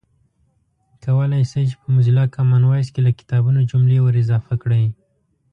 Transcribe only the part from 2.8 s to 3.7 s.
کې له کتابونو